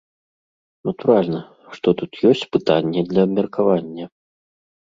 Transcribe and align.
Натуральна, 0.89 1.41
што 1.79 1.87
тут 1.99 2.11
ёсць 2.31 2.43
пытанне 2.57 3.05
для 3.13 3.21
абмеркавання. 3.29 4.05